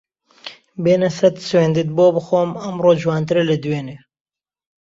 بێنە 0.83 1.09
سەد 1.19 1.35
سوێندت 1.47 1.89
بۆ 1.97 2.05
بخۆم 2.15 2.51
ئەمڕۆ 2.61 2.91
جوانترە 3.01 3.43
لە 3.49 3.55
دوێنێ 3.63 3.97